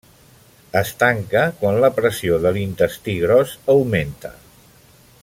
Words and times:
Es 0.79 0.93
tanca 1.03 1.43
quan 1.59 1.77
la 1.85 1.91
pressió 1.99 2.41
de 2.47 2.55
l'intestí 2.57 3.15
gros 3.27 3.55
augmenta. 3.75 4.37